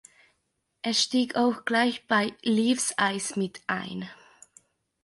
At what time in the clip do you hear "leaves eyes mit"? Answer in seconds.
2.41-3.61